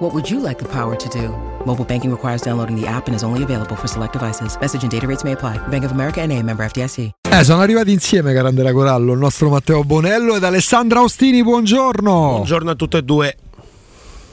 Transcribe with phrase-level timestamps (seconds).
[0.00, 1.28] What would you like the power to do?
[1.66, 4.56] Mobile banking requires downloading the app and is only available for select devices.
[4.58, 5.58] Message and data rates may apply.
[5.68, 7.10] Bank of America and a member FDIC.
[7.30, 12.12] Eh, sono arrivati insieme, caro Andrea Corallo, il nostro Matteo Bonello ed Alessandra Ostini, buongiorno.
[12.12, 13.36] Buongiorno a tutte e due.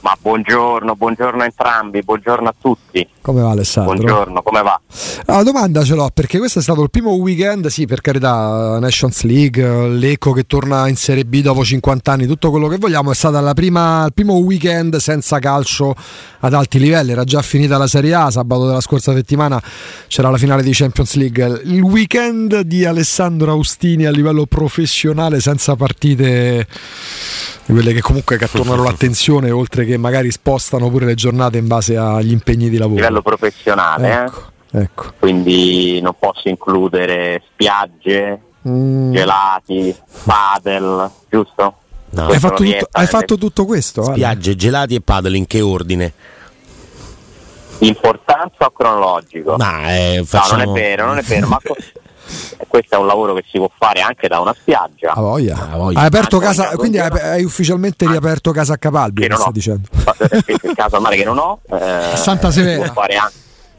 [0.00, 3.06] Ma buongiorno, buongiorno a entrambi, buongiorno a tutti.
[3.20, 3.94] Come va Alessandro?
[3.94, 4.80] Buongiorno, come va?
[5.26, 9.22] La domanda ce l'ho perché questo è stato il primo weekend, sì per carità, Nations
[9.22, 13.14] League, l'Eco che torna in Serie B dopo 50 anni, tutto quello che vogliamo, è
[13.14, 15.94] stato il primo weekend senza calcio
[16.40, 19.60] ad alti livelli, era già finita la Serie A, sabato della scorsa settimana
[20.06, 25.76] c'era la finale di Champions League, il weekend di Alessandro Austini a livello professionale senza
[25.76, 26.66] partite
[27.66, 32.32] quelle che comunque catturano l'attenzione oltre che magari spostano pure le giornate in base agli
[32.32, 32.98] impegni di lavoro.
[32.98, 34.80] A livello professionale, ecco, eh?
[34.80, 35.12] ecco.
[35.18, 39.12] quindi non posso includere spiagge, mm.
[39.12, 41.74] gelati, padel, giusto?
[42.10, 42.26] No.
[42.26, 44.02] Hai, fatto tutto, hai fatto tutto, questo?
[44.02, 44.56] Spiagge, vale.
[44.56, 46.12] gelati e padel in che ordine?
[47.80, 49.56] Importanza o cronologico?
[49.56, 50.62] Ma, eh, facciamo...
[50.62, 51.48] No, non è vero, non è vero.
[51.48, 51.60] Ma
[52.68, 55.12] questo è un lavoro che si può fare anche da una spiaggia.
[55.12, 55.68] A voglia.
[55.70, 56.00] A voglia.
[56.00, 59.88] Hai aperto casa, quindi hai, hai, ufficialmente riaperto casa a Capalbio, che non stai dicendo.
[60.46, 61.60] Il caso al mare che non ho.
[61.78, 62.92] Eh, Santa Severa.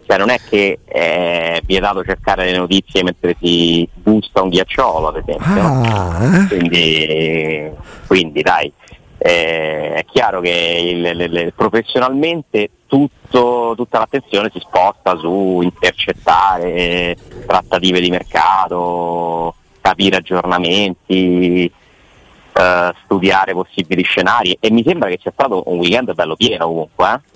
[0.06, 5.18] Cioè non è che è vietato cercare le notizie mentre si busta un ghiacciolo, ad
[5.18, 5.62] esempio.
[5.62, 6.36] Ah, no?
[6.36, 6.48] eh?
[6.48, 7.70] quindi,
[8.08, 8.74] quindi dai,
[9.22, 17.18] eh, è chiaro che il, il, il, professionalmente tutto, tutta l'attenzione si sposta su intercettare
[17.46, 25.64] trattative di mercato, capire aggiornamenti, eh, studiare possibili scenari e mi sembra che sia stato
[25.66, 27.14] un weekend bello pieno comunque.
[27.14, 27.28] Eh?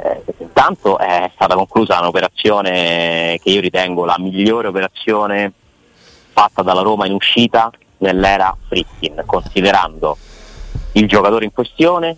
[0.00, 5.52] Eh, intanto è stata conclusa un'operazione che io ritengo la migliore operazione
[6.32, 10.16] fatta dalla Roma in uscita nell'era Fritkin, considerando
[10.92, 12.16] il giocatore in questione,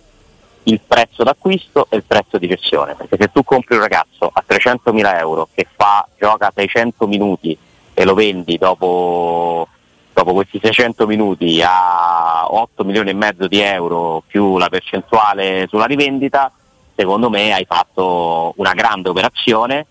[0.65, 4.45] il prezzo d'acquisto e il prezzo di cessione, perché se tu compri un ragazzo a
[4.47, 7.57] 300.000 euro che fa, gioca 600 minuti
[7.95, 9.67] e lo vendi dopo,
[10.13, 15.87] dopo questi 600 minuti a 8 milioni e mezzo di euro più la percentuale sulla
[15.87, 16.53] rivendita,
[16.95, 19.87] secondo me hai fatto una grande operazione.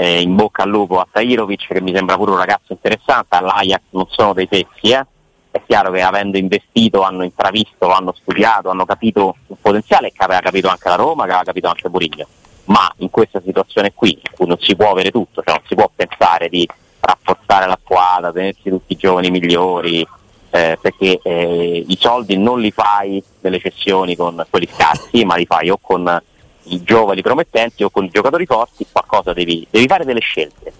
[0.00, 3.80] Eh, in bocca al lupo a Tajirovic che mi sembra pure un ragazzo interessante, all'Ajax
[3.90, 5.04] non sono dei pezzi, eh?
[5.50, 10.40] È chiaro che avendo investito hanno intravisto, hanno studiato, hanno capito un potenziale che aveva
[10.40, 12.26] capito anche la Roma, che aveva capito anche Mourinho,
[12.66, 15.74] ma in questa situazione qui, in cui non si può avere tutto, cioè non si
[15.74, 16.68] può pensare di
[17.00, 20.06] rafforzare la squadra, tenersi tutti i giovani migliori,
[20.50, 25.46] eh, perché eh, i soldi non li fai nelle cessioni con quelli scarsi, ma li
[25.46, 26.22] fai o con
[26.64, 30.72] i giovani promettenti o con i giocatori forti, qualcosa devi, devi fare delle scelte.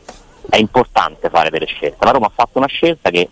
[0.49, 2.05] È importante fare delle scelte.
[2.05, 3.28] La Roma ha fatto una scelta che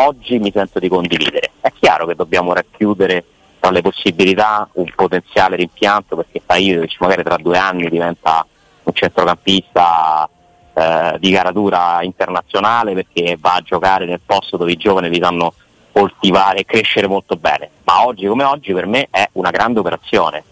[0.00, 1.50] oggi mi sento di condividere.
[1.60, 3.24] È chiaro che dobbiamo racchiudere
[3.58, 8.46] tra le possibilità un potenziale rimpianto perché Tajirovic magari tra due anni diventa
[8.84, 10.28] un centrocampista
[10.72, 15.52] eh, di caratura internazionale perché va a giocare nel posto dove i giovani li sanno
[15.90, 17.70] coltivare e crescere molto bene.
[17.84, 20.44] Ma oggi come oggi per me è una grande operazione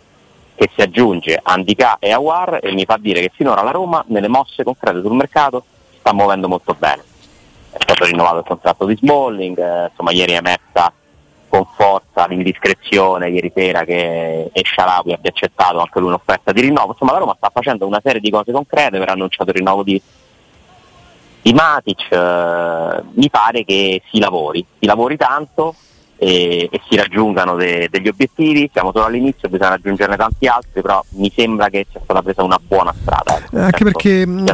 [0.56, 3.70] che si aggiunge a Andicà e a War e mi fa dire che finora la
[3.70, 5.64] Roma nelle mosse concrete sul mercato
[5.98, 7.14] sta muovendo molto bene
[7.76, 10.90] è stato rinnovato il contratto di Smalling, eh, insomma ieri è emersa
[11.48, 17.12] con forza l'indiscrezione ieri sera che Esciarawi abbia accettato anche lui un'offerta di rinnovo, insomma
[17.12, 20.00] la Roma sta facendo una serie di cose concrete per annunciare il rinnovo di,
[21.42, 25.74] di Matic, eh, mi pare che si lavori, si lavori tanto,
[26.18, 28.68] e, e si raggiungano de, degli obiettivi.
[28.72, 32.60] Siamo solo all'inizio, bisogna raggiungerne tanti altri, però mi sembra che sia stata presa una
[32.64, 33.36] buona strada.
[33.36, 34.46] Eh, anche certo, perché mm,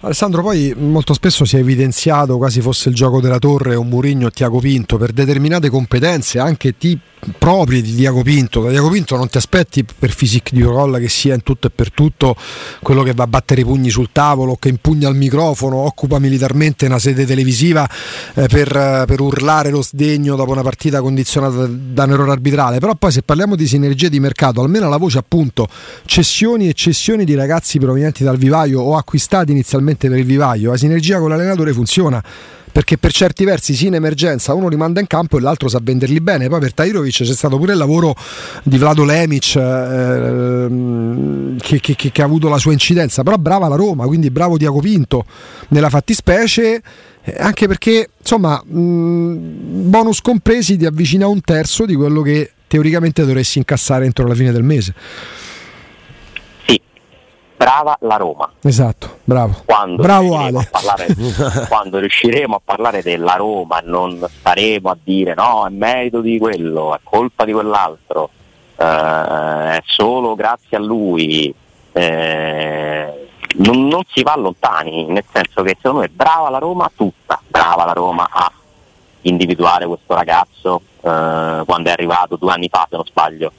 [0.00, 4.26] Alessandro poi molto spesso si è evidenziato quasi fosse il gioco della torre o Murigno
[4.26, 7.07] o Tiago Pinto per determinate competenze anche tipo
[7.38, 8.62] propri di Diaco Pinto.
[8.62, 11.70] Da Diaco Pinto non ti aspetti per Physique di Corolla che sia in tutto e
[11.70, 12.36] per tutto
[12.82, 16.86] quello che va a battere i pugni sul tavolo, che impugna il microfono, occupa militarmente
[16.86, 17.88] una sede televisiva
[18.34, 22.78] eh, per, eh, per, urlare lo sdegno dopo una partita condizionata da un errore arbitrale.
[22.78, 25.68] Però poi se parliamo di sinergie di mercato, almeno la voce appunto
[26.04, 30.76] cessioni e cessioni di ragazzi provenienti dal vivaio o acquistati inizialmente per il vivaio, la
[30.76, 32.22] sinergia con l'allenatore funziona
[32.70, 35.78] perché per certi versi sì in emergenza uno li manda in campo e l'altro sa
[35.82, 36.48] venderli bene.
[36.48, 38.14] Poi per Tairovic c'è stato pure il lavoro
[38.62, 40.68] di Vlado Lemic eh,
[41.58, 43.22] che, che, che, ha avuto la sua incidenza.
[43.22, 45.24] Però brava la Roma quindi bravo Diaco Pinto
[45.68, 46.82] nella fattispecie.
[47.24, 52.52] Eh, anche perché insomma mh, bonus compresi ti avvicina a un terzo di quello che
[52.66, 54.94] teoricamente dovresti incassare entro la fine del mese
[57.58, 58.50] brava la Roma.
[58.62, 59.62] Esatto, bravo.
[59.66, 60.68] Quando, bravo Ale.
[60.70, 61.06] Parlare,
[61.68, 66.94] quando riusciremo a parlare della Roma, non staremo a dire no, è merito di quello,
[66.94, 68.30] è colpa di quell'altro,
[68.76, 71.52] eh, è solo grazie a lui.
[71.92, 76.90] Eh, non, non, si va lontani, nel senso che secondo me è brava la Roma
[76.94, 78.52] tutta, brava la Roma a
[79.22, 83.50] individuare questo ragazzo eh, quando è arrivato due anni fa, se non sbaglio,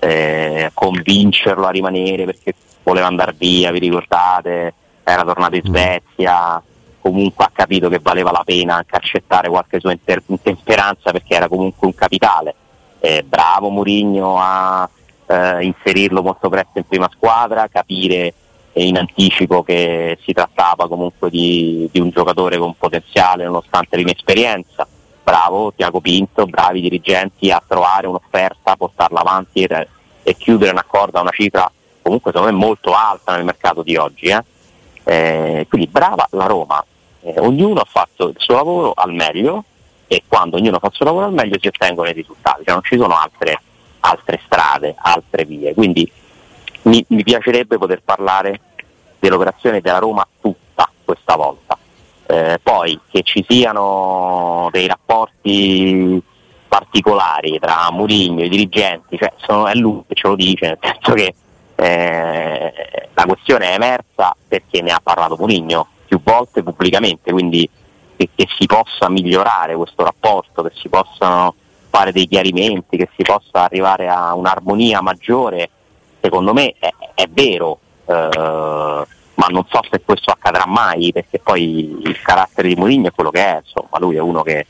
[0.00, 4.74] eh, convincerlo a rimanere perché voleva andare via, vi ricordate?
[5.04, 5.68] Era tornato in mm.
[5.68, 6.62] Svezia,
[7.00, 11.48] comunque ha capito che valeva la pena anche accettare qualche sua inter- intemperanza perché era
[11.48, 12.54] comunque un capitale.
[12.98, 14.88] Eh, bravo Murigno a
[15.26, 18.34] eh, inserirlo molto presto in prima squadra, capire
[18.74, 24.86] in anticipo che si trattava comunque di, di un giocatore con potenziale nonostante l'inesperienza.
[25.30, 29.86] Bravo Tiago Pinto, bravi dirigenti a trovare un'offerta, portarla avanti e,
[30.24, 31.70] e chiudere un accordo a una cifra
[32.02, 34.26] comunque secondo me molto alta nel mercato di oggi.
[34.26, 34.42] Eh?
[35.04, 36.84] Eh, quindi brava la Roma,
[37.20, 39.62] eh, ognuno ha fatto il suo lavoro al meglio
[40.08, 42.82] e quando ognuno fa il suo lavoro al meglio si ottengono i risultati, cioè non
[42.82, 43.60] ci sono altre,
[44.00, 45.74] altre strade, altre vie.
[45.74, 46.10] Quindi
[46.82, 48.58] mi, mi, piacerebbe poter parlare
[49.20, 51.78] dell'operazione della Roma tutta questa volta.
[52.30, 56.22] Eh, poi che ci siano dei rapporti
[56.68, 60.78] particolari tra Murigno e i dirigenti, cioè sono, è lui che ce lo dice, nel
[60.80, 61.34] senso che
[61.74, 67.68] eh, la questione è emersa perché ne ha parlato Mourinho più volte pubblicamente, quindi
[68.16, 71.54] che, che, si possa migliorare questo rapporto, che si possano
[71.88, 75.68] fare dei chiarimenti, che si possa arrivare a un'armonia maggiore,
[76.20, 79.06] secondo me è, è vero, eh,
[79.40, 83.30] ma non so se questo accadrà mai, perché poi il carattere di Mourinho è quello
[83.30, 84.66] che è, insomma, lui è uno che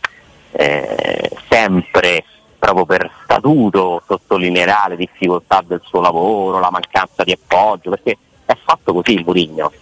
[0.52, 2.24] eh, sempre
[2.56, 8.56] proprio per statuto sottolineerà le difficoltà del suo lavoro, la mancanza di appoggio, perché è
[8.62, 9.72] fatto così Murigno.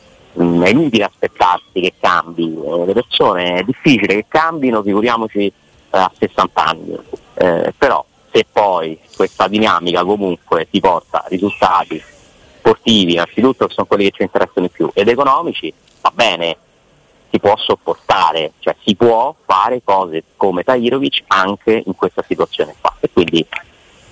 [0.40, 5.52] Mm, è inutile aspettarsi che cambi, eh, le persone è difficile che cambino, figuriamoci eh,
[5.91, 6.96] a 60 anni,
[7.34, 8.02] eh, però
[8.32, 12.02] se poi questa dinamica comunque ti porta risultati
[12.69, 15.73] sportivi, innanzitutto sono quelli che ci interessano di più, ed economici,
[16.03, 16.56] va bene,
[17.31, 22.94] si può sopportare, cioè si può fare cose come Tairovic anche in questa situazione qua.
[23.00, 23.47] E quindi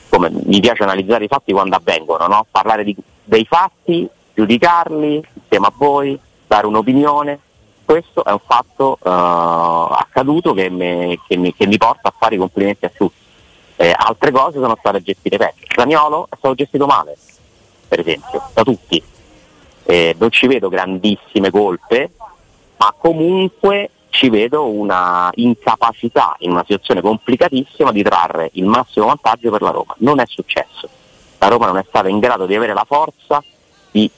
[0.09, 2.47] come, mi piace analizzare i fatti quando avvengono, no?
[2.51, 7.41] parlare di, dei fatti, giudicarli insieme a voi, dare un'opinione.
[7.85, 12.35] Questo è un fatto uh, accaduto che, me, che, mi, che, mi, porta a fare
[12.35, 13.25] i complimenti a tutti.
[13.77, 15.67] Eh, altre cose sono state gestite peggio.
[15.75, 17.17] Zaniolo è stato gestito male,
[17.87, 19.03] per esempio, da tutti.
[19.85, 22.11] Eh, non ci vedo grandissime colpe,
[22.77, 29.51] ma comunque ci vedo una incapacità in una situazione complicatissima di trarre il massimo vantaggio
[29.51, 29.95] per la Roma.
[29.99, 30.89] Non è successo.
[31.39, 33.43] La Roma non è stata in grado di avere la forza
[33.91, 34.11] di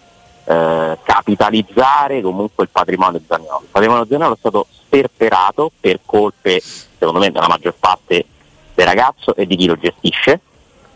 [0.44, 3.60] eh, capitalizzare comunque il patrimonio Zagnolo.
[3.62, 8.24] Il patrimonio Zagnolo è stato sperperato per colpe, secondo me, della maggior parte
[8.74, 10.40] del ragazzo e di chi lo gestisce,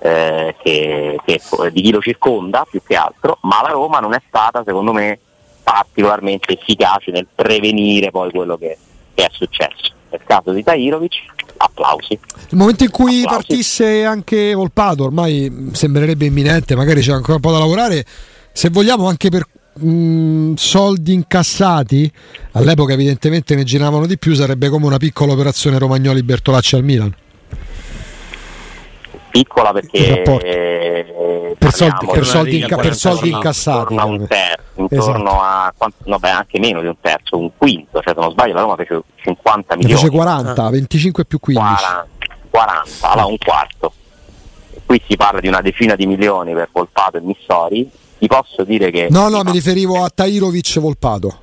[0.02, 1.40] eh, che, che,
[1.70, 5.18] di chi lo circonda più che altro, ma la Roma non è stata, secondo me,
[5.62, 8.76] particolarmente efficace nel prevenire poi quello che,
[9.14, 9.92] che è successo.
[10.10, 11.14] Nel caso di Tairovic,
[11.56, 12.18] applausi.
[12.48, 13.46] Il momento in cui applausi.
[13.46, 18.04] partisse anche Volpato, ormai sembrerebbe imminente, magari c'è ancora un po' da lavorare,
[18.52, 22.10] se vogliamo anche per mh, soldi incassati,
[22.52, 27.14] all'epoca evidentemente ne giravano di più, sarebbe come una piccola operazione Romagnoli-Bertolacci al Milan
[29.32, 34.62] piccola perché eh, per soldi, per soldi, inca- per soldi incassati intorno a un terzo,
[34.74, 35.84] intorno esatto.
[35.84, 38.60] a no, beh, anche meno di un terzo, un quinto, cioè se non sbaglio la
[38.60, 39.94] Roma fece 50 milioni.
[39.98, 41.66] Fece 40, 25 più 15.
[41.66, 42.06] 40,
[42.50, 43.92] 40 allora un quarto.
[44.84, 47.90] Qui si parla di una decina di milioni per Volpato e Missori.
[48.18, 49.08] Ti posso dire che.
[49.10, 51.40] No, no, mi riferivo a Tairovic Volpato.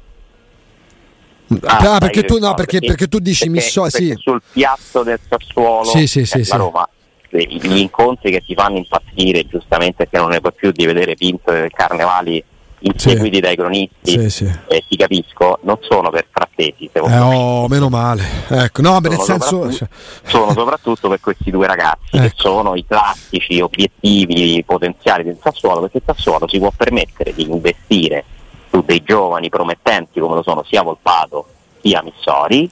[1.64, 3.90] Ah, ah perché, tu, no, perché, perché, tu dici Missori.
[3.90, 4.16] Sì.
[4.20, 6.88] Sul piatto del Sassuolo, sì, sì, sì, la Roma
[7.32, 11.52] gli incontri che ti fanno impazzire giustamente perché non ne puoi più di vedere Pinto
[11.52, 12.44] e Carnevali
[12.80, 13.42] inseguiti sì.
[13.42, 14.52] dai cronisti sì, sì.
[14.68, 19.48] Eh, ti capisco non sono per frattesi eh, oh, meno male ecco, no, sono, senso...
[19.48, 19.88] soprattutto, cioè
[20.24, 22.24] sono soprattutto per questi due ragazzi ecco.
[22.24, 27.50] che sono i classici obiettivi potenziali del Sassuolo perché il Sassuolo si può permettere di
[27.50, 28.24] investire
[28.70, 31.48] su dei giovani promettenti come lo sono sia Volpato
[31.82, 32.70] sia Missori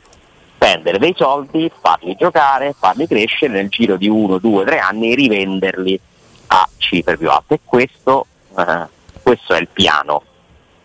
[0.57, 5.99] spendere dei soldi, farli giocare, farli crescere nel giro di uno, due, tre anni rivenderli
[6.47, 7.55] a cifre più alte.
[7.55, 8.25] E questo,
[8.57, 8.87] eh,
[9.21, 10.23] questo è il piano.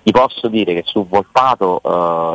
[0.03, 1.81] ti posso dire che su Volpato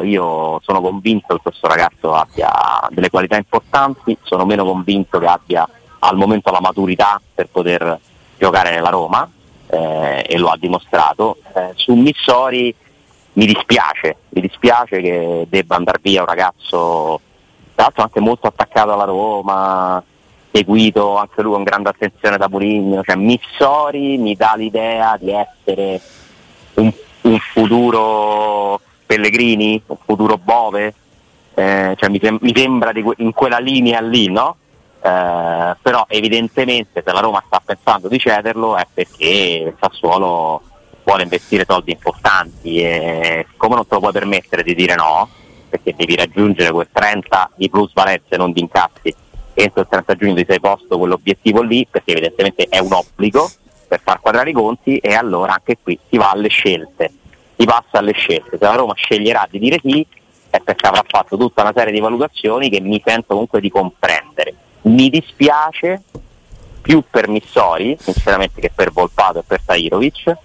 [0.01, 2.51] eh, io sono convinto che questo ragazzo abbia
[2.89, 5.67] delle qualità importanti, sono meno convinto che abbia
[6.00, 8.00] al momento la maturità per poter
[8.38, 9.29] giocare nella Roma
[9.67, 11.38] eh, e lo ha dimostrato.
[11.53, 12.74] Eh, su Missori
[13.34, 17.22] mi dispiace, mi dispiace che debba andare via un ragazzo
[17.78, 20.04] tra l'altro anche molto attaccato alla Roma,
[20.52, 26.02] seguito anche lui con grande attenzione da Mourinho, cioè Missori mi dà l'idea di essere
[26.76, 26.92] un
[27.28, 30.94] un futuro Pellegrini, un futuro Bove,
[31.54, 34.58] eh, cioè mi, mi, sembra que- in quella linea lì, no?
[35.02, 40.62] Eh, però evidentemente se la Roma sta pensando di cederlo è perché il Sassuolo
[41.04, 45.30] vuole investire soldi importanti e come non te lo puoi permettere di dire no,
[45.70, 49.16] perché devi raggiungere quel 30 di plus valenze non di incassi
[49.54, 53.50] entro il 30 giugno ti sei posto quell'obiettivo lì perché evidentemente è un obbligo
[53.88, 57.12] per far quadrare i conti e allora anche qui si va alle scelte,
[57.56, 58.58] si passa alle scelte.
[58.58, 60.06] Se la Roma sceglierà di dire sì
[60.50, 64.54] è perché avrà fatto tutta una serie di valutazioni che mi sento comunque di comprendere.
[64.82, 66.04] Mi dispiace
[66.82, 70.38] più per Missori, sinceramente, che per Volpato e per Tairovic,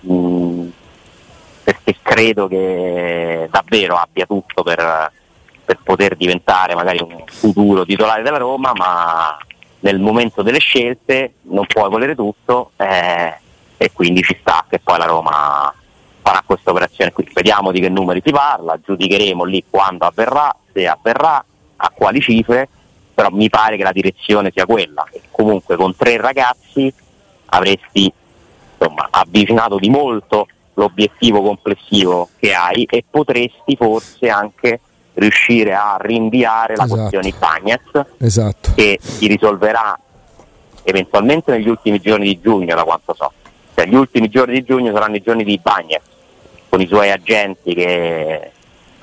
[0.00, 0.68] mh,
[1.88, 5.12] perché credo che davvero abbia tutto per,
[5.64, 9.38] per poter diventare magari un futuro titolare della Roma, ma
[9.80, 13.34] nel momento delle scelte non puoi volere tutto eh,
[13.76, 15.72] e quindi ci sta che poi la Roma
[16.20, 17.28] farà questa operazione qui.
[17.32, 21.42] Vediamo di che numeri si parla, giudicheremo lì quando avverrà, se avverrà,
[21.80, 22.68] a quali cifre,
[23.14, 25.06] però mi pare che la direzione sia quella.
[25.30, 26.92] Comunque con tre ragazzi
[27.46, 28.12] avresti
[28.78, 34.80] insomma, avvicinato di molto l'obiettivo complessivo che hai e potresti forse anche
[35.14, 37.00] riuscire a rinviare la esatto.
[37.00, 38.70] questione Bagnez esatto.
[38.76, 39.98] che si risolverà
[40.84, 43.32] eventualmente negli ultimi giorni di giugno da quanto so
[43.74, 46.02] cioè, gli ultimi giorni di giugno saranno i giorni di Bagnez
[46.68, 48.52] con i suoi agenti che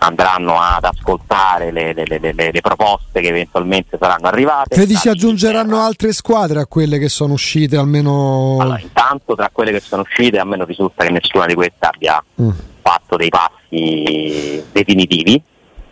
[0.06, 4.76] andranno ad ascoltare le, le, le, le proposte che eventualmente saranno arrivate.
[4.76, 8.58] Credi si aggiungeranno altre squadre a quelle che sono uscite almeno?
[8.60, 11.86] Allora, intanto tra quelle che sono uscite a me non risulta che nessuna di queste
[11.86, 12.50] abbia mm.
[12.82, 15.42] fatto dei passi definitivi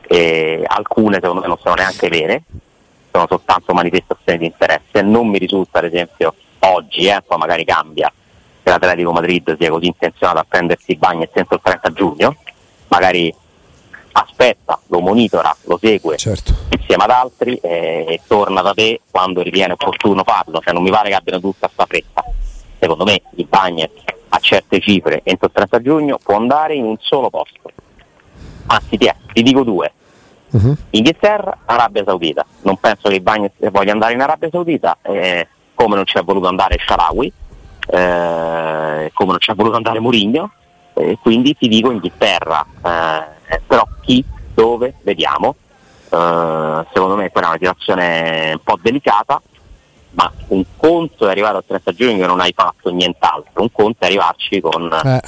[0.07, 2.43] eh, alcune secondo me non sono neanche vere,
[3.11, 5.01] sono soltanto manifestazioni di interesse.
[5.01, 8.11] Non mi risulta ad esempio oggi, eh, poi magari cambia,
[8.61, 12.35] che l'Atletico Madrid sia così intenzionato a prendersi bagno entro il 30 giugno,
[12.89, 13.33] magari
[14.13, 16.53] aspetta, lo monitora, lo segue certo.
[16.69, 20.89] insieme ad altri eh, e torna da te quando ritiene opportuno farlo, cioè non mi
[20.89, 22.23] pare che abbiano tutta questa fretta.
[22.79, 23.91] Secondo me il Bagnet
[24.29, 27.71] a certe cifre entro il 30 giugno può andare in un solo posto.
[28.67, 29.91] Anzi ti, è, ti dico due,
[30.51, 30.75] uh-huh.
[30.91, 32.45] Inghilterra, Arabia Saudita.
[32.61, 36.47] Non penso che Bagnes voglia andare in Arabia Saudita, eh, come non ci è voluto
[36.47, 37.31] andare Sharawi,
[37.87, 40.51] eh, come non ci è voluto andare Mourinho,
[40.95, 42.65] eh, quindi ti dico Inghilterra.
[43.53, 45.55] Eh, però chi, dove, vediamo.
[46.09, 49.41] Eh, secondo me quella è una situazione un po' delicata,
[50.11, 54.03] ma un conto è arrivato al 30 giugno che non hai fatto nient'altro, un conto
[54.03, 55.21] è arrivarci con eh.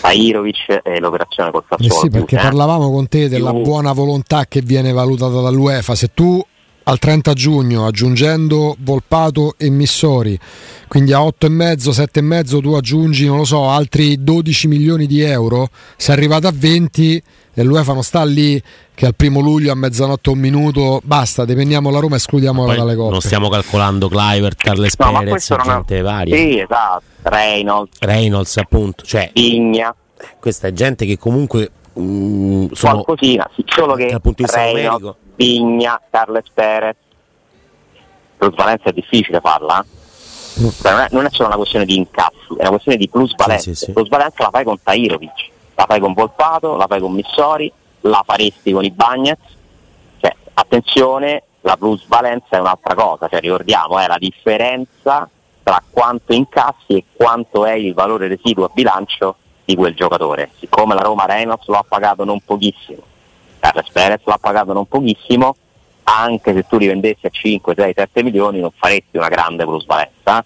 [0.00, 1.94] Tairovic e l'operazione col Sassuolo.
[1.94, 2.40] Eh sì, perché eh?
[2.40, 6.44] parlavamo con te della buona volontà che viene valutata dall'UEFA, se tu
[6.90, 10.36] al 30 giugno aggiungendo Volpato e Missori,
[10.88, 16.16] quindi a 8,5, 7,5 tu aggiungi, non lo so, altri 12 milioni di euro, sei
[16.16, 17.22] arrivato a 20
[17.54, 18.60] e l'UEFA non sta lì
[18.92, 22.96] che al primo luglio a mezzanotte un minuto basta, dependiamo la Roma e escludiamola dalle
[22.96, 23.12] coppe.
[23.12, 26.02] Non stiamo calcolando Clivert, Carles no, Perez, gente è...
[26.02, 26.36] varia.
[26.36, 27.98] Sì, esatto, Reynolds.
[28.00, 29.94] Reynolds appunto, cioè Vigna.
[30.40, 34.60] Questa è gente che comunque mm, sono qualcosina, sì, solo che dal punto di vista
[34.60, 35.16] Reynolds, numerico.
[35.44, 36.96] Vigna, Carles Perez.
[38.36, 39.82] Plus Valenza è difficile farla.
[39.82, 39.98] Eh?
[40.82, 43.62] Non, è, non è solo una questione di incassi, è una questione di plus valenza.
[43.62, 43.92] Sì, sì, sì.
[43.92, 48.22] Plus valenza la fai con Tairovic la fai con Volpato, la fai con Missori, la
[48.24, 49.56] faresti con i Bagnets,
[50.20, 55.28] cioè, attenzione, la plusvalenza è un'altra cosa, cioè, ricordiamo, è la differenza
[55.62, 60.50] tra quanto incassi e quanto è il valore residuo a bilancio di quel giocatore.
[60.58, 63.02] Siccome la Roma Reynolds lo ha pagato non pochissimo,
[63.60, 65.54] Carles Perez lo ha pagato non pochissimo,
[66.04, 70.44] anche se tu li vendessi a 5, 6, 7 milioni non faresti una grande plusvalenza.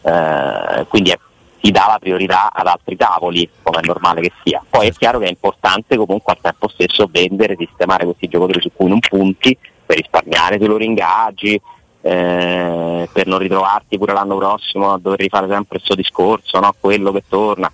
[0.00, 1.18] Eh, quindi è
[1.60, 4.62] si dà la priorità ad altri tavoli, come è normale che sia.
[4.68, 8.70] Poi è chiaro che è importante comunque al tempo stesso vendere, sistemare questi giocatori su
[8.74, 11.60] cui non punti per risparmiare sui loro ingaggi,
[12.00, 16.74] eh, per non ritrovarti pure l'anno prossimo a dover rifare sempre suo discorso, no?
[16.78, 17.70] quello che torna.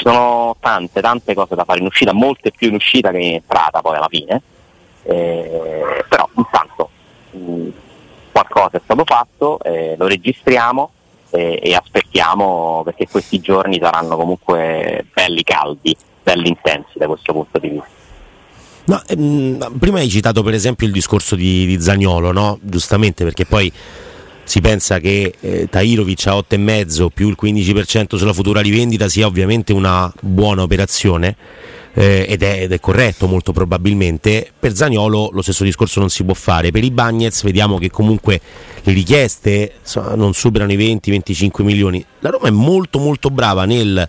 [0.00, 3.34] Ci sono tante, tante cose da fare in uscita, molte più in uscita che in
[3.34, 4.40] entrata poi alla fine.
[5.02, 6.88] Eh, però intanto
[7.32, 7.68] mh,
[8.32, 10.90] qualcosa è stato fatto, eh, lo registriamo
[11.28, 17.58] e, e aspettiamo perché questi giorni saranno comunque belli caldi, belli intensi da questo punto
[17.58, 17.88] di vista.
[18.86, 22.58] No, ehm, prima hai citato per esempio il discorso di, di Zagnolo, no?
[22.62, 23.70] giustamente perché poi
[24.50, 29.72] si pensa che eh, Tairovic a 8,5 più il 15% sulla futura rivendita sia ovviamente
[29.72, 31.36] una buona operazione
[31.94, 34.50] eh, ed, è, ed, è, corretto molto probabilmente.
[34.58, 36.72] Per Zagnolo lo stesso discorso non si può fare.
[36.72, 38.40] Per i Bagnets vediamo che comunque
[38.82, 39.74] le richieste
[40.16, 42.04] non superano i 20-25 milioni.
[42.18, 44.08] La Roma è molto molto brava nel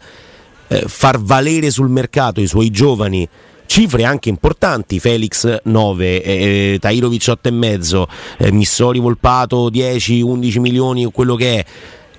[0.69, 3.29] eh, far valere sul mercato i suoi giovani
[3.71, 8.05] cifre anche importanti, Felix 9, eh, Tairovic 8,5,
[8.39, 11.65] eh, Missori Volpato 10, 11 milioni o quello che è.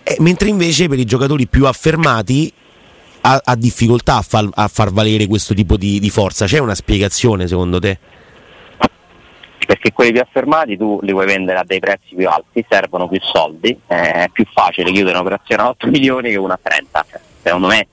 [0.02, 2.50] Eh, mentre invece per i giocatori più affermati
[3.21, 6.47] ha, ha difficoltà a far, a far, valere questo tipo di, di forza.
[6.47, 7.99] C'è una spiegazione secondo te?
[9.64, 13.21] perché quelli più affermati tu li vuoi vendere a dei prezzi più alti, servono più
[13.23, 17.06] soldi, è più facile chiudere un'operazione a 8 milioni che una a 30.
[17.11, 17.87] Cioè, secondo me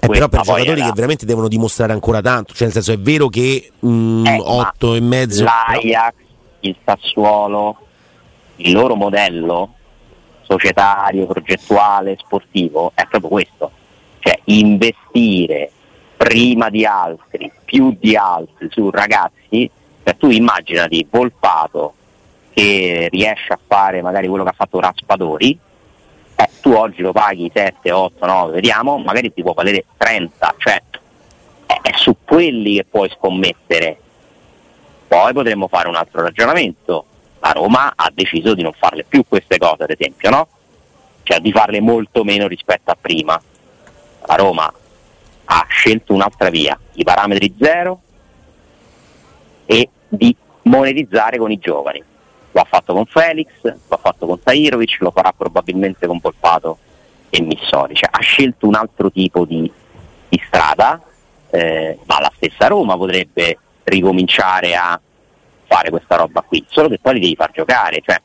[0.00, 3.28] eh, però per giocatori che veramente devono dimostrare ancora tanto, cioè nel senso è vero
[3.28, 6.14] che mm, eh, 8 e mezzo l'Ajax,
[6.60, 7.76] il Sassuolo,
[8.56, 9.74] il loro modello
[10.42, 13.70] societario, progettuale, sportivo è proprio questo,
[14.20, 15.70] cioè investire
[16.16, 19.70] prima di altri, più di altri su ragazzi,
[20.02, 21.94] cioè tu immaginati Volpato
[22.52, 25.58] che riesce a fare magari quello che ha fatto Raspadori,
[26.40, 30.80] eh, tu oggi lo paghi 7, 8, 9, vediamo, magari ti può valere 30, cioè
[31.66, 33.98] è, è su quelli che puoi scommettere.
[35.08, 37.06] Poi potremmo fare un altro ragionamento.
[37.40, 40.48] La Roma ha deciso di non farle più queste cose, ad esempio, no?
[41.24, 43.40] Cioè di farle molto meno rispetto a prima.
[44.24, 44.72] La Roma
[45.44, 48.00] ha scelto un'altra via, i parametri zero
[49.66, 52.04] e di monetizzare con i giovani
[52.50, 56.78] lo ha fatto con Felix, lo ha fatto con Tairovic, lo farà probabilmente con Polpato
[57.30, 59.70] e Missori, cioè, ha scelto un altro tipo di,
[60.28, 61.00] di strada,
[61.50, 65.00] eh, ma la stessa Roma potrebbe ricominciare a
[65.66, 68.20] fare questa roba qui, solo che poi li devi far giocare, cioè,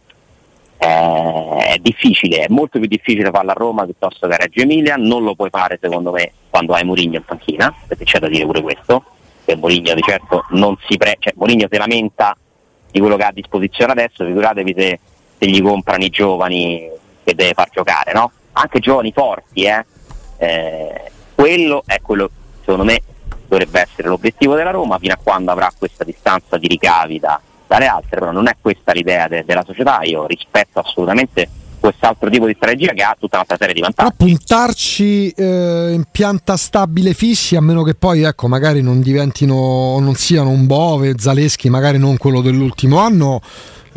[0.77, 4.96] eh, è difficile, è molto più difficile farla a Roma piuttosto che a Reggio Emilia,
[4.98, 8.46] non lo puoi fare secondo me quando hai Murigno in panchina, perché c'è da dire
[8.46, 9.03] pure questo,
[9.46, 11.18] che Murigno di certo non si pre...
[11.20, 12.36] cioè Murigno si lamenta
[12.94, 15.00] di quello che ha a disposizione adesso, figuratevi se,
[15.40, 16.88] se gli comprano i giovani
[17.24, 18.32] che deve far giocare, no?
[18.51, 19.84] Anche giovani forti, eh?
[20.38, 22.29] Eh, quello è quello
[22.60, 23.01] secondo me
[23.48, 27.88] dovrebbe essere l'obiettivo della Roma fino a quando avrà questa distanza di ricavi da, dalle
[27.88, 31.50] altre, però non è questa l'idea de- della società, io rispetto assolutamente
[31.83, 34.13] quest'altro tipo di strategia che ha tutta un'altra serie di vantaggi.
[34.15, 40.00] Però puntarci eh, in pianta stabile fissi, a meno che poi ecco, magari non diventino,
[40.00, 43.41] non siano un Bove, Zaleschi, magari non quello dell'ultimo anno,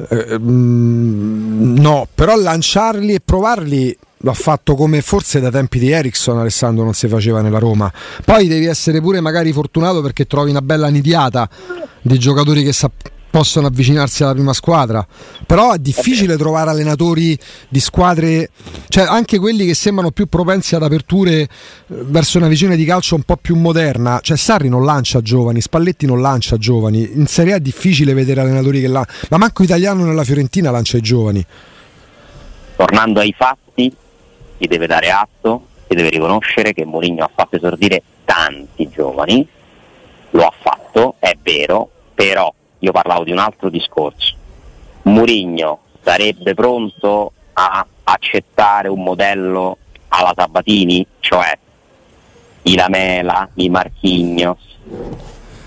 [0.09, 5.91] eh, mm, no, però lanciarli e provarli lo ha fatto come forse da tempi di
[5.91, 7.93] Ericsson Alessandro non si faceva nella Roma.
[8.25, 11.49] Poi devi essere pure magari fortunato perché trovi una bella nidiata
[12.03, 12.91] di giocatori che sa-
[13.37, 15.07] possono avvicinarsi alla prima squadra.
[15.45, 18.49] Però è difficile trovare allenatori di squadre,
[18.89, 21.49] cioè anche quelli che sembrano più propensi ad aperture eh,
[21.87, 24.21] verso una visione di calcio un po' più moderna.
[24.23, 27.11] Cioè Sarri non lancia giovani, Spalletti non lancia giovani.
[27.13, 29.07] In Serie A è difficile vedere allenatori che la...
[29.29, 31.45] Ma manco italiano nella Fiorentina lancia i giovani.
[32.75, 33.95] Tornando ai fatti,
[34.59, 39.47] si deve dare atto, si deve riconoscere che Mourinho ha fatto esordire tanti giovani,
[40.31, 44.35] lo ha fatto, è vero, però io parlavo di un altro discorso.
[45.03, 51.57] Murigno sarebbe pronto a accettare un modello alla Sabatini, cioè
[52.63, 54.59] i Lamela, i Marchignos,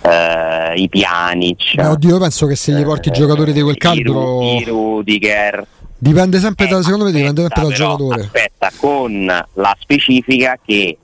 [0.02, 1.76] eh, i Pjanic.
[1.76, 4.42] Beh, oddio, io penso che se gli porti eh, i giocatori di quel calibro.
[4.42, 5.66] I Rudiger.
[5.98, 8.22] Dipende sempre da, secondo me dipende sempre dal giocatore.
[8.22, 10.98] Aspetta, con la specifica che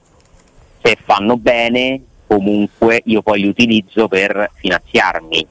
[0.82, 5.48] se fanno bene, comunque io poi li utilizzo per finanziarmi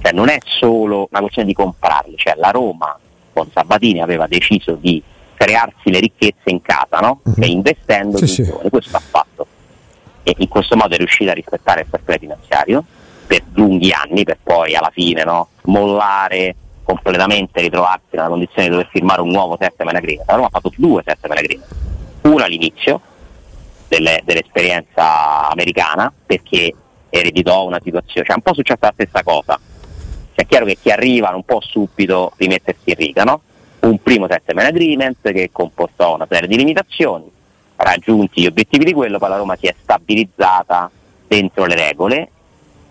[0.00, 2.98] cioè non è solo una questione di comprarli, cioè la Roma
[3.32, 5.02] con Sabatini aveva deciso di
[5.34, 7.20] crearsi le ricchezze in casa, no?
[7.22, 7.34] uh-huh.
[7.42, 8.52] e investendo sì, sì.
[8.70, 9.46] questo ha fatto.
[10.22, 12.84] E in questo modo è riuscita a rispettare il fair finanziario
[13.26, 15.48] per lunghi anni, per poi alla fine no?
[15.64, 20.22] mollare completamente, ritrovarsi nella condizione di dover firmare un nuovo sette Pellegrini.
[20.26, 21.62] La Roma ha fatto due sette Pellegrini,
[22.22, 23.00] uno all'inizio
[23.88, 26.72] delle, dell'esperienza americana perché
[27.10, 29.58] ereditò una situazione, cioè un po' successa la stessa cosa
[30.42, 33.40] è chiaro che chi arriva non può subito rimettersi in riga, no?
[33.80, 37.30] Un primo settlement agreement che comportò una serie di limitazioni,
[37.76, 40.90] raggiunti gli obiettivi di quello, poi la Roma si è stabilizzata
[41.26, 42.30] dentro le regole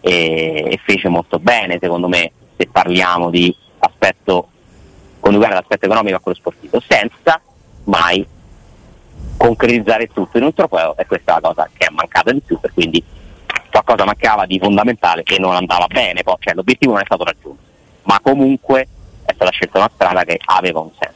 [0.02, 4.50] e, e fece molto bene, secondo me, se parliamo di aspetto
[5.20, 7.42] coniugare l'aspetto economico a quello sportivo, senza
[7.86, 8.26] mai
[9.38, 12.60] concretizzare tutto in un trofeo e questa è la cosa che è mancata di più,
[12.60, 13.04] per quindi
[13.82, 17.62] qualcosa mancava di fondamentale che non andava bene, poi, cioè, l'obiettivo non è stato raggiunto,
[18.04, 18.88] ma comunque
[19.26, 21.14] è stata scelta una strada che aveva un senso.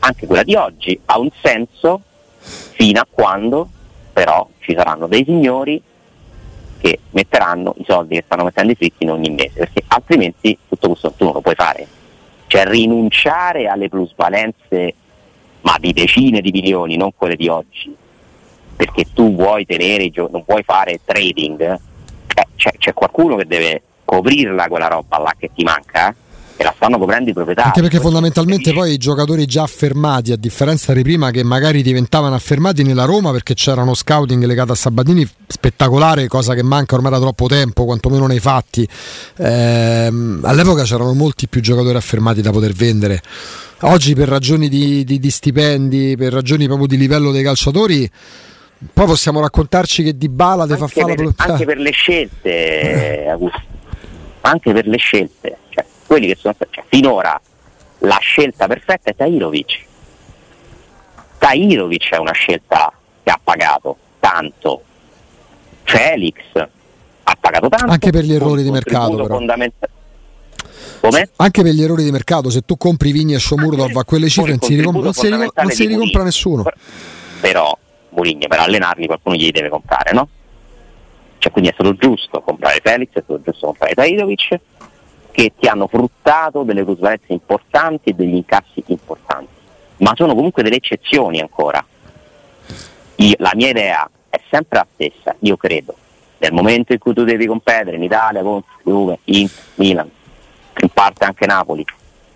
[0.00, 2.00] Anche quella di oggi ha un senso
[2.38, 3.68] fino a quando
[4.12, 5.80] però ci saranno dei signori
[6.80, 10.88] che metteranno i soldi che stanno mettendo i fritti in ogni mese, perché altrimenti tutto
[10.88, 11.86] questo tu non lo puoi fare.
[12.48, 14.94] Cioè rinunciare alle plusvalenze,
[15.60, 17.94] ma di decine di milioni, non quelle di oggi,
[18.74, 21.78] perché tu vuoi tenere, non puoi fare trading,
[22.42, 26.14] eh, c'è, c'è qualcuno che deve coprirla quella roba là che ti manca.
[26.54, 27.68] E la stanno coprendo i proprietari.
[27.68, 32.34] Anche perché fondamentalmente poi i giocatori già affermati, a differenza di prima che magari diventavano
[32.34, 37.10] affermati nella Roma perché c'era uno scouting legato a Sabatini spettacolare, cosa che manca ormai
[37.10, 38.86] da troppo tempo, quantomeno nei fatti.
[39.38, 43.22] Ehm, all'epoca c'erano molti più giocatori affermati da poter vendere.
[43.80, 48.08] Oggi per ragioni di, di, di stipendi, per ragioni proprio di livello dei calciatori,
[48.92, 53.62] poi possiamo raccontarci che Di Bala fa fare la Anche per le scelte, Augusto.
[54.40, 55.56] Anche per le scelte.
[55.68, 57.40] Cioè, quelli che sono cioè, finora
[57.98, 59.84] la scelta perfetta è Tairovic.
[61.38, 62.92] Tairovic è una scelta
[63.22, 64.82] che ha pagato tanto.
[65.84, 67.86] Felix ha pagato tanto.
[67.86, 69.16] Anche per gli errori di mercato.
[71.00, 71.30] Come?
[71.36, 74.50] Anche per gli errori di mercato, se tu compri Vigni e Shomurdov a quelle cifre
[74.50, 76.64] non si, ricom- non si, ricom- non si ricompra nessuno.
[77.40, 77.76] Però
[78.12, 80.28] Mourinho per allenarli qualcuno gli deve comprare, no?
[81.38, 84.60] Cioè, quindi è stato giusto comprare Felix, è stato giusto comprare Tairovic
[85.32, 89.48] che ti hanno fruttato delle plusvalenze importanti e degli incassi importanti,
[89.98, 91.84] ma sono comunque delle eccezioni ancora.
[93.16, 95.96] Io, la mia idea è sempre la stessa, io credo,
[96.38, 100.10] nel momento in cui tu devi competere in Italia con Juve, Inter, Milan,
[100.80, 101.84] in parte anche Napoli,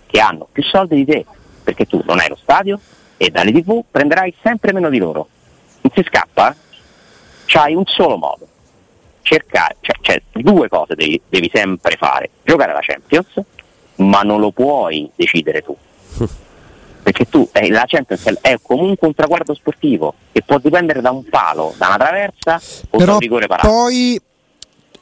[0.06, 1.24] che hanno più soldi di te,
[1.62, 2.80] perché tu non hai lo stadio
[3.16, 5.28] e dalle tv prenderai sempre meno di loro.
[5.86, 6.52] Non si scappa?
[7.44, 8.48] C'hai un solo modo,
[9.22, 13.40] cercare, cioè, cioè due cose devi, devi, sempre fare, giocare la Champions,
[13.96, 15.76] ma non lo puoi decidere tu.
[17.04, 21.24] Perché tu, eh, la Champions è comunque un traguardo sportivo che può dipendere da un
[21.28, 23.68] palo, da una traversa o Però da un rigore parato.
[23.68, 24.20] Poi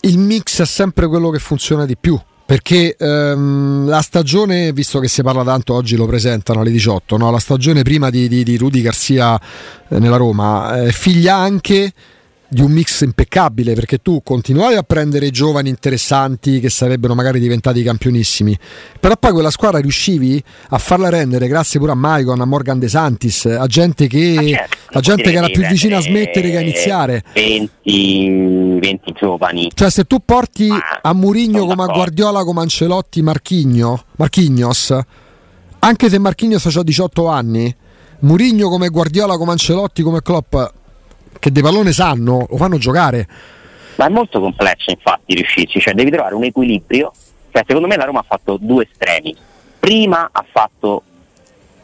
[0.01, 2.20] il mix è sempre quello che funziona di più.
[2.46, 7.30] Perché ehm, la stagione, visto che si parla tanto, oggi lo presentano alle 18, no?
[7.30, 9.40] la stagione prima di, di, di Rudy Garcia
[9.88, 11.92] eh, nella Roma, eh, figlia anche
[12.54, 17.82] di un mix impeccabile perché tu continuavi a prendere giovani interessanti che sarebbero magari diventati
[17.82, 18.56] campionissimi
[19.00, 22.88] però poi quella squadra riuscivi a farla rendere grazie pure a Maicon, a Morgan De
[22.88, 26.56] Santis a gente che, ah, certo, a gente che era più vicina a smettere che
[26.56, 27.24] a iniziare.
[27.34, 29.70] 20, 20 giovani.
[29.74, 34.96] Cioè se tu porti ah, a Murigno come a Guardiola come Ancelotti Marchigno, Marchignos
[35.80, 37.74] anche se Marchignos ha 18 anni
[38.20, 40.54] Murigno come Guardiola come Ancelotti come Klopp
[41.44, 43.28] che dei pallone sanno, lo fanno giocare.
[43.96, 47.12] Ma è molto complesso infatti riuscirci, cioè devi trovare un equilibrio.
[47.52, 49.37] Cioè, secondo me la Roma ha fatto due estremi.
[49.78, 51.02] Prima ha fatto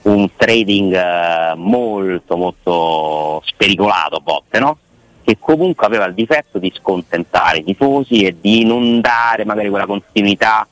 [0.03, 4.79] un trading eh, molto molto spericolato a volte, no?
[5.23, 9.85] Che comunque aveva il difetto di scontentare i tifosi e di non dare magari quella
[9.85, 10.66] continuità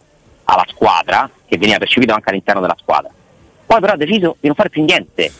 [0.44, 3.10] alla squadra che veniva percepito anche all'interno della squadra.
[3.66, 5.30] Poi però ha deciso di non fare più niente,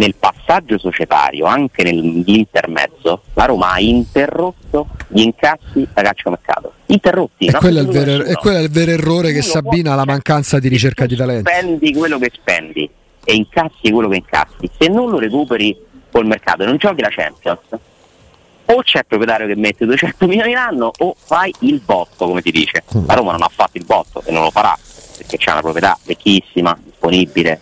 [0.00, 6.72] nel passaggio societario, anche nell'intermezzo, la Roma ha interrotto gli incassi da calciomercato.
[6.86, 7.44] Interrotti.
[7.44, 10.06] E, quello, è il vero, er- quello è il vero errore che Sabina ha la
[10.06, 11.50] mancanza di ricerca di talento.
[11.50, 12.88] Spendi quello che spendi
[13.22, 14.70] e incassi quello che incassi.
[14.78, 15.76] Se non lo recuperi
[16.10, 17.58] col mercato e non giochi la Champions,
[18.64, 22.50] o c'è il proprietario che mette 200 milioni l'anno o fai il botto, come ti
[22.50, 22.84] dice.
[22.96, 23.06] Mm.
[23.06, 24.74] La Roma non ha fatto il botto e non lo farà
[25.18, 27.60] perché c'è una proprietà vecchissima, disponibile.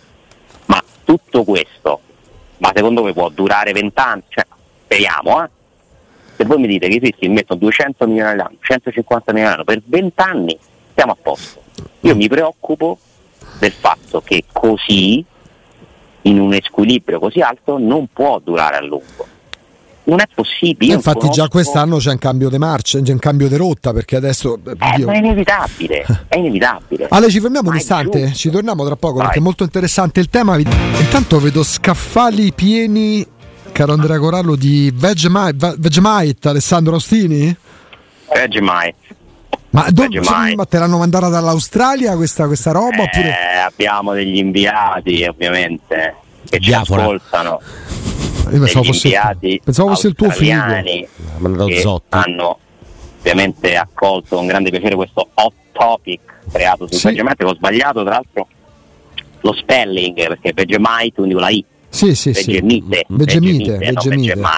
[0.67, 2.01] Ma tutto questo
[2.59, 4.45] ma secondo me può durare 20 anni, cioè,
[4.83, 5.49] speriamo, eh?
[6.35, 9.81] Se voi mi dite che esisti, mi mettono 200 milioni all'anno, 150 milioni all'anno per
[9.83, 10.57] 20 anni,
[10.93, 11.63] siamo a posto.
[12.01, 12.97] Io mi preoccupo
[13.59, 15.23] del fatto che così,
[16.23, 19.37] in un squilibrio così alto, non può durare a lungo.
[20.09, 20.93] Non è possibile.
[20.93, 21.41] Infatti, conosco...
[21.41, 24.57] già quest'anno c'è un cambio di marcia, c'è un cambio di rotta perché adesso.
[24.65, 26.05] Eh, è inevitabile.
[26.27, 27.05] È inevitabile.
[27.09, 29.25] Ale, ci fermiamo un istante, ci torniamo tra poco Vai.
[29.25, 30.57] perché è molto interessante il tema.
[30.57, 33.25] Intanto vedo scaffali pieni,
[33.71, 37.55] caro Andrea Corallo, di Vegemite, Vegemite Alessandro Ostini?
[38.33, 38.95] Vegemite.
[39.71, 40.07] Ma, do,
[40.55, 42.95] ma te l'hanno mandata dall'Australia questa, questa roba?
[42.95, 43.35] Eh, oppure...
[43.63, 46.15] Abbiamo degli inviati, ovviamente,
[46.49, 47.01] che Diafora.
[47.01, 47.61] ci ascoltano
[48.51, 50.81] io pensavo fosse, pensavo fosse il tuo figlio.
[50.81, 51.07] Che
[52.09, 52.59] hanno
[53.19, 56.19] ovviamente accolto con grande piacere questo hot topic
[56.51, 57.07] creato su sì.
[57.07, 58.47] Vegemite, ho sbagliato tra l'altro
[59.41, 63.15] lo spelling perché Vegemite quindi con la I Sì, sì, Vegemite, sì.
[63.15, 64.35] Vegemite, Vegemite, Vegemite.
[64.35, 64.49] No,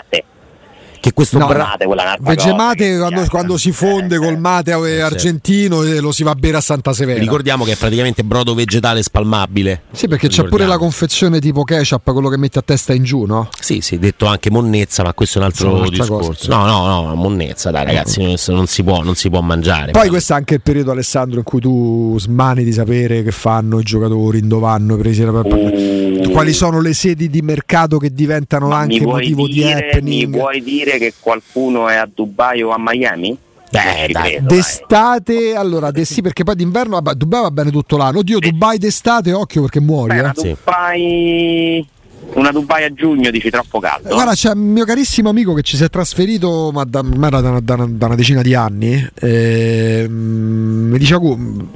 [1.01, 1.87] che questo no, brate,
[2.19, 6.61] Vegemate quando, quando, si fonde col mate argentino e lo si va a bere a
[6.61, 7.19] Santa Severa.
[7.19, 9.81] Ricordiamo che è praticamente brodo vegetale spalmabile.
[9.91, 13.25] Sì, perché c'è pure la confezione tipo ketchup, quello che metti a testa in giù,
[13.25, 13.49] no?
[13.59, 16.27] Sì, sì, detto anche monnezza, ma questo è un altro discorso.
[16.27, 16.49] Cosa, sì.
[16.49, 19.91] No, no, no, monnezza, dai ragazzi, non si può, non si può mangiare.
[19.91, 23.79] Poi questo è anche il periodo Alessandro in cui tu smani di sapere che fanno
[23.79, 28.71] i giocatori, in dove vanno presi uh, quali sono le sedi di mercato che diventano
[28.71, 30.31] anche motivo dire, di happening.
[30.31, 33.37] Mi vuoi dire dire che qualcuno è a Dubai o a Miami?
[33.71, 35.55] Beh, dai, credo, d'estate, dai.
[35.55, 38.19] allora, de, sì, perché poi d'inverno, vabbè, Dubai va bene tutto l'anno.
[38.19, 40.19] Oddio, Dubai d'estate, occhio perché muori.
[40.19, 40.57] Beh, eh.
[40.57, 41.87] Dubai
[42.33, 44.09] una Dubai a giugno dici troppo caldo.
[44.09, 47.59] Guarda, c'è un mio carissimo amico che ci si è trasferito ma da, da, da,
[47.59, 49.07] da una decina di anni.
[49.19, 51.17] Eh, mi dice: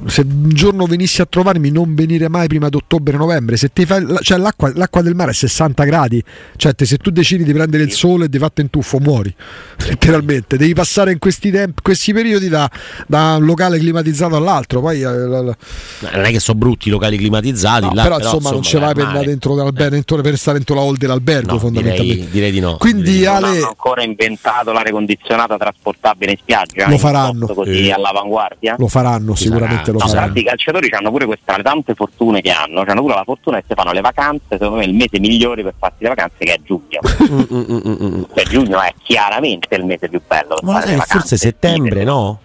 [0.06, 3.56] Se un giorno venissi a trovarmi, non venire mai prima di ottobre-novembre.
[3.56, 6.22] Se ti fai, cioè, l'acqua, l'acqua, del mare è 60 gradi.
[6.56, 9.34] Cioè, te, se tu decidi di prendere il sole e di fatto in tuffo, muori.
[9.86, 12.70] Letteralmente, devi passare in questi, tempi, questi periodi da,
[13.08, 14.80] un locale climatizzato all'altro.
[14.80, 15.54] Poi, eh, non
[16.00, 18.94] è che sono brutti i locali climatizzati, no, là, però, però, insomma, non ce l'hai
[18.94, 22.14] per andare dentro, dentro per stare dentro la hall dell'albergo no, fondamentalmente.
[22.14, 22.76] Direi, direi, di no.
[22.76, 23.46] Quindi direi Ale...
[23.46, 26.88] non hanno ancora inventato l'aria condizionata trasportabile in spiaggia.
[26.88, 27.46] Lo faranno.
[27.46, 27.92] Così eh.
[27.92, 28.76] all'avanguardia.
[28.78, 30.38] Lo faranno, Ci sicuramente lo no, faranno.
[30.38, 33.74] I calciatori hanno pure queste tante fortune che hanno, hanno pure la fortuna che si
[33.74, 37.00] fanno le vacanze, secondo me il mese migliore per farsi le vacanze che è giugno.
[37.36, 40.58] Mm, mm, mm, cioè giugno è chiaramente il mese più bello.
[40.62, 42.38] Ma è forse settembre, no?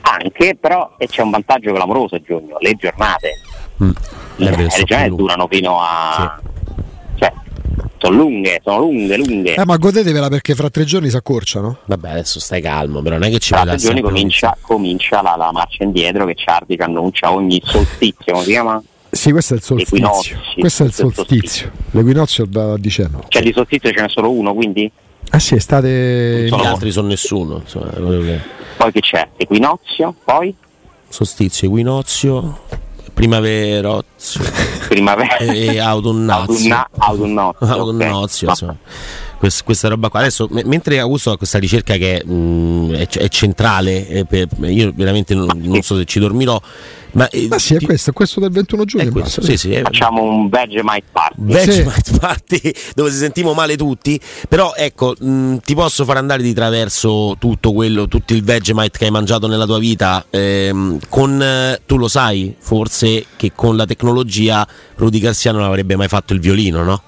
[0.00, 3.40] Anche, però e c'è un vantaggio clamoroso a giugno, le giornate.
[3.82, 3.90] Mm.
[4.36, 6.38] Le, le giornate durano fino a...
[6.40, 6.52] Sì
[7.98, 9.54] sono lunghe, sono lunghe, lunghe.
[9.54, 11.78] Eh, ma godetevela perché fra tre giorni si accorciano.
[11.86, 15.34] Vabbè, adesso stai calmo, però non è che ci Fra tre giorni comincia, comincia la,
[15.36, 18.82] la, marcia indietro che Ciardi annuncia ogni solstizio, come si chiama?
[19.10, 20.40] Sì, questo è il solstizio.
[20.58, 21.70] Questo è il solstizio.
[21.92, 23.24] L'equinozio da dicembre.
[23.28, 24.90] Cioè di solstizio ce n'è solo uno, quindi?
[25.30, 26.48] Ah sì, state...
[26.48, 27.60] Gli altri sono nessuno.
[27.62, 27.90] Insomma.
[27.90, 29.28] Poi che c'è?
[29.36, 30.54] Equinozio, poi?
[31.08, 32.58] Solstizio, equinozio
[33.14, 34.42] primaverozio
[34.88, 35.36] primavera.
[35.38, 36.86] E autunnazio.
[36.98, 38.76] Autunnozio, autunnozio okay.
[39.38, 40.20] questa, questa, roba qua.
[40.20, 44.48] Adesso m- mentre Augusto ha questa ricerca che mh, mm, è, è, centrale eh, per,
[44.62, 46.60] io veramente non, non so se ci dormirò
[47.14, 49.10] ma, eh, ah, sì, è questo, questo del 21 giugno.
[49.10, 51.34] Questo, sì, sì, Facciamo un Vegemite Party.
[51.36, 52.18] Vegemite sì.
[52.18, 54.20] Party dove si sentiamo male tutti.
[54.48, 58.98] Però ecco, mh, mm, ti posso far andare di traverso tutto quello, tutto il Vegemite
[58.98, 60.26] che hai mangiato nella tua vita.
[60.30, 65.96] Ehm, con, eh, tu lo sai, forse, che con la tecnologia Rudy Garcia non avrebbe
[65.96, 67.02] mai fatto il violino, no?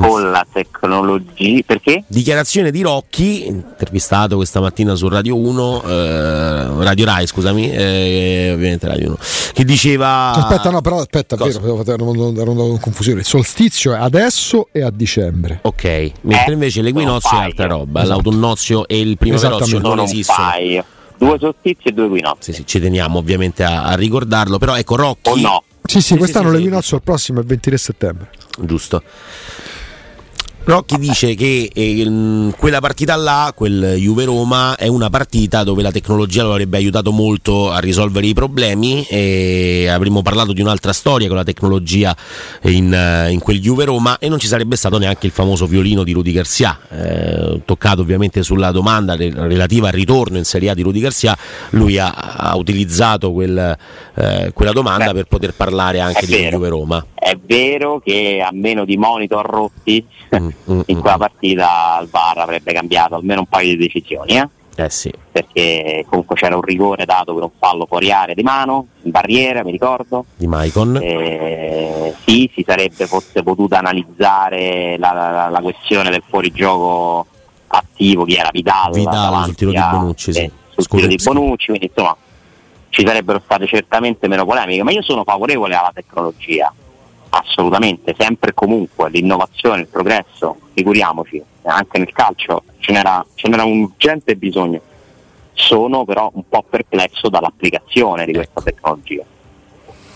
[0.00, 1.60] Con la tecnologia.
[1.66, 2.04] Perché?
[2.06, 8.86] Dichiarazione di Rocchi, intervistato questa mattina su Radio 1, eh, Radio Rai, scusami, eh, ovviamente
[8.86, 9.18] Radio 1,
[9.52, 10.32] che diceva.
[10.32, 11.60] Aspetta, no, però aspetta, Cosa?
[11.60, 13.20] vero, ero andato in confusione.
[13.20, 15.60] Il solstizio è adesso e a dicembre.
[15.62, 18.14] Ok, mentre eh, invece l'equinozio è altra roba, esatto.
[18.14, 20.38] l'autunnozio e il primaverozio non esistono.
[21.18, 22.50] Due solstizi e due equinozi.
[22.50, 25.28] Sì, sì, ci teniamo ovviamente a, a ricordarlo, però ecco Rocchi.
[25.28, 25.64] O no?
[25.82, 28.30] Sì, sì, sì quest'anno sì, l'equinozio il prossimo è il 23 settembre.
[28.58, 29.02] Giusto.
[30.62, 36.42] Rocchi dice che eh, quella partita là, quel Juve-Roma, è una partita dove la tecnologia
[36.42, 41.36] lo avrebbe aiutato molto a risolvere i problemi e avremmo parlato di un'altra storia con
[41.36, 42.14] la tecnologia
[42.64, 46.12] in, eh, in quel Juve-Roma e non ci sarebbe stato neanche il famoso violino di
[46.12, 46.78] Rudy Garcia.
[46.90, 51.36] Eh, toccato ovviamente sulla domanda relativa al ritorno in Serie A di Rudy Garcia,
[51.70, 53.76] lui ha, ha utilizzato quel,
[54.14, 57.06] eh, quella domanda Beh, per poter parlare anche di Juve-Roma.
[57.14, 60.04] È vero che a meno di monitor rotti
[60.36, 64.36] mm in quella partita il VAR avrebbe cambiato almeno un paio di decisioni.
[64.36, 64.48] Eh?
[64.76, 65.12] Eh sì.
[65.30, 69.62] Perché comunque c'era un rigore dato per un fallo fuori area di mano, in barriera,
[69.62, 70.24] mi ricordo.
[70.36, 70.98] Di Maicon.
[71.02, 77.26] Eh, sì, si sarebbe forse potuta analizzare la, la, la, questione del fuorigioco
[77.66, 78.92] attivo, chi era Vidal.
[78.92, 80.50] Vidal sul tiro di Bonucci, sì.
[80.70, 82.16] Sul tiro di Bonucci, quindi insomma
[82.88, 86.72] ci sarebbero state certamente meno polemiche, ma io sono favorevole alla tecnologia
[87.30, 93.64] assolutamente, sempre e comunque l'innovazione, il progresso, figuriamoci, anche nel calcio ce n'era, ce n'era
[93.64, 94.80] un urgente bisogno.
[95.52, 99.24] Sono però un po' perplesso dall'applicazione di questa tecnologia,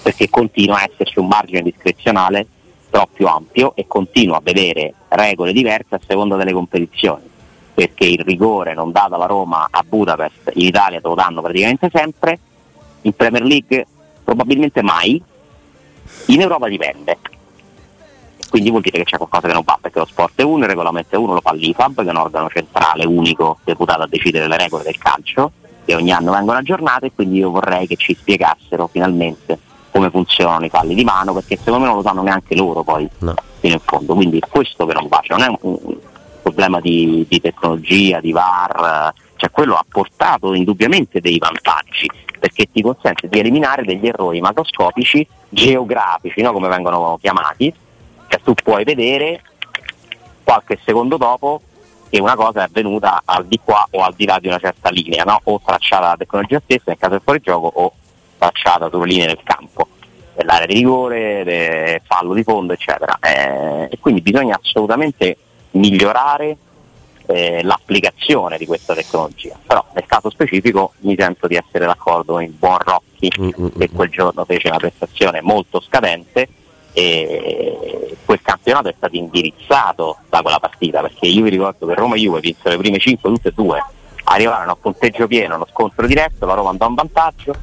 [0.02, 2.46] perché continua a esserci un margine discrezionale
[2.90, 7.28] troppo ampio e continua a vedere regole diverse a seconda delle competizioni,
[7.74, 11.90] perché il rigore non dato alla Roma a Budapest in Italia te lo danno praticamente
[11.92, 12.38] sempre,
[13.02, 13.86] in Premier League
[14.22, 15.22] probabilmente mai,
[16.26, 17.18] in Europa dipende.
[18.48, 20.68] Quindi vuol dire che c'è qualcosa che non va, perché lo sport è uno, il
[20.68, 24.46] regolamento è uno, lo fa l'IFAB, che è un organo centrale unico deputato a decidere
[24.46, 25.50] le regole del calcio,
[25.84, 29.58] che ogni anno vengono aggiornate, e quindi io vorrei che ci spiegassero finalmente
[29.90, 33.08] come funzionano i falli di mano, perché secondo me non lo sanno neanche loro poi
[33.18, 33.34] no.
[33.58, 34.14] fino in fondo.
[34.14, 35.96] Quindi questo che non va, cioè non è un, un
[36.42, 42.08] problema di, di, tecnologia, di VAR, cioè quello ha portato indubbiamente dei vantaggi,
[42.44, 46.52] perché ti consente di eliminare degli errori macroscopici, geografici, no?
[46.52, 47.72] come vengono chiamati,
[48.28, 49.40] cioè tu puoi vedere
[50.42, 51.62] qualche secondo dopo
[52.10, 54.90] che una cosa è avvenuta al di qua o al di là di una certa
[54.90, 55.40] linea, no?
[55.44, 57.92] o tracciata dalla tecnologia stessa nel caso del fuorigioco o
[58.36, 59.88] tracciata sulle linee del campo,
[60.34, 63.16] dell'area di rigore, del fallo di fondo, eccetera.
[63.22, 65.38] Eh, e quindi bisogna assolutamente
[65.70, 66.58] migliorare
[67.26, 69.58] eh, l'applicazione di questa tecnologia.
[69.66, 73.68] Però nel caso specifico mi sento di essere d'accordo con il buon Rocchi mm-hmm.
[73.78, 76.48] che quel giorno fece una prestazione molto scadente
[76.92, 82.14] e quel campionato è stato indirizzato da quella partita perché io vi ricordo che Roma
[82.14, 83.82] e Juve vinsero le prime 5 tutte e due
[84.24, 87.54] arrivarono a punteggio pieno, uno scontro diretto, la Roma andò in vantaggio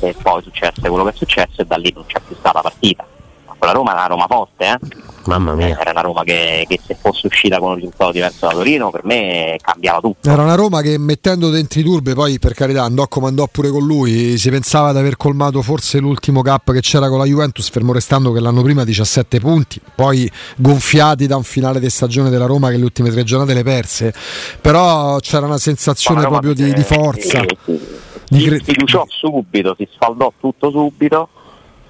[0.00, 3.04] e poi successe quello che è successo e da lì non c'è più stata partita.
[3.46, 4.78] Ma quella Roma è una Roma forte, eh?
[5.26, 5.78] Mamma mia.
[5.78, 9.04] Era una Roma che, che, se fosse uscita con un risultato diverso da Torino per
[9.04, 10.30] me cambiava tutto.
[10.30, 13.70] Era una Roma che mettendo dentro i turbe, poi per carità andò come andò pure
[13.70, 17.68] con lui, si pensava di aver colmato forse l'ultimo gap che c'era con la Juventus,
[17.68, 22.46] fermo restando che l'anno prima 17 punti, poi gonfiati da un finale di stagione della
[22.46, 24.14] Roma che le ultime tre giornate le perse.
[24.60, 27.40] Però c'era una sensazione proprio di, di, forza.
[27.40, 27.80] Sì, sì.
[28.28, 31.28] Di cre- si fiduciò subito, si sfaldò tutto subito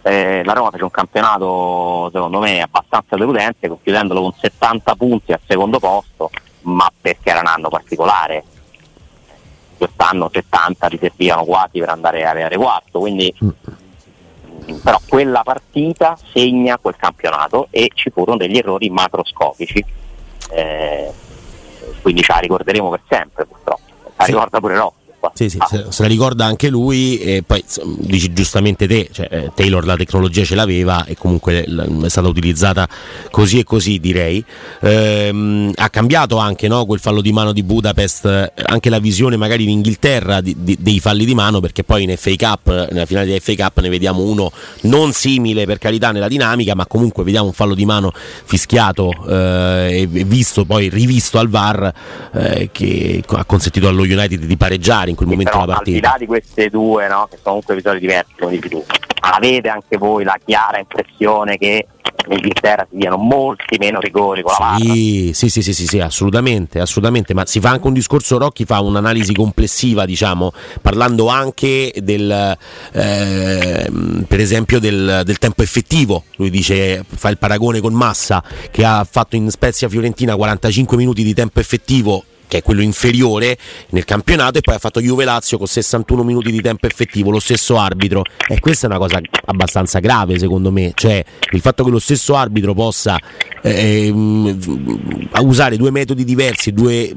[0.06, 5.40] eh, la Roma fece un campionato secondo me abbastanza deludente, chiudendolo con 70 punti al
[5.44, 6.30] secondo posto,
[6.62, 8.44] ma perché era un anno particolare.
[9.76, 14.76] Quest'anno 70 li servivano quasi per andare a arrivare quarto, quindi mm.
[14.76, 19.84] però quella partita segna quel campionato e ci furono degli errori macroscopici.
[20.50, 21.12] Eh,
[22.00, 23.80] quindi ce la ricorderemo per sempre purtroppo.
[24.16, 25.32] La ricorda pure Rossi qua.
[25.34, 25.66] Sì, sì, ah.
[25.66, 27.64] se, se, la ricorda anche lui e poi
[27.98, 32.88] dici giustamente te, cioè, eh, Taylor la tecnologia ce l'aveva e comunque è stata utilizzata
[33.30, 34.44] così e così direi.
[34.80, 39.64] Ehm, ha cambiato anche no, quel fallo di mano di Budapest, anche la visione magari
[39.64, 43.26] in Inghilterra di, di, dei falli di mano perché poi in FA Cup, nella finale
[43.26, 44.50] di FA Cup ne vediamo uno
[44.82, 48.12] non simile per carità nella dinamica ma comunque vediamo un fallo di mano
[48.44, 51.92] fischiato eh, e visto poi rivisto al VAR
[52.32, 55.80] eh, che ha consentito allo United di pareggiare quel momento della partita.
[55.80, 58.84] Al di là di queste due, no, che sono comunque episodi diversi, come dici tu,
[59.20, 61.86] avete anche voi la chiara impressione che
[62.26, 66.80] in Inghilterra si diano molti meno rigori con la sì, sì, sì, sì, sì, assolutamente,
[66.80, 70.52] assolutamente, ma si fa anche un discorso, Rocchi fa un'analisi complessiva, diciamo,
[70.82, 72.56] parlando anche del,
[72.92, 73.90] eh,
[74.26, 79.06] per esempio del, del, tempo effettivo, lui dice, fa il paragone con Massa che ha
[79.08, 83.56] fatto in Spezia Fiorentina 45 minuti di tempo effettivo che è quello inferiore
[83.90, 87.40] nel campionato, e poi ha fatto Juve Lazio con 61 minuti di tempo effettivo, lo
[87.40, 88.22] stesso arbitro.
[88.48, 90.92] E questa è una cosa abbastanza grave, secondo me.
[90.94, 93.18] Cioè, il fatto che lo stesso arbitro possa
[93.62, 94.10] eh,
[95.40, 97.14] usare due metodi diversi, due